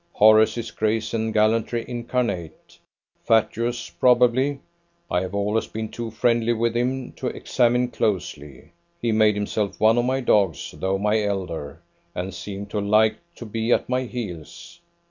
[0.13, 2.79] Horace is grace and gallantry incarnate;
[3.23, 4.59] fatuous, probably:
[5.11, 8.71] I have always been too friendly with him to examine closely.
[8.99, 11.83] He made himself one of my dogs, though my elder,
[12.15, 14.79] and seemed to like to be at my heels.